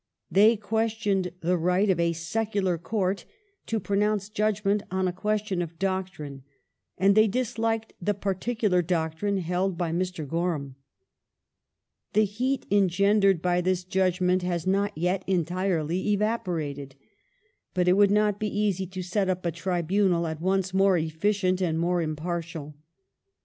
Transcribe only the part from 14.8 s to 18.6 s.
yet entirely evaporated. But it would not be